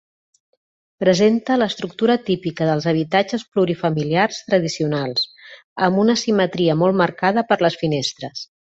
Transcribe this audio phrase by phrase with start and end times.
[1.03, 5.31] Presenta l'estructura típica dels habitatges plurifamiliars tradicionals,
[5.91, 8.47] amb una simetria molt marcada per les finestres.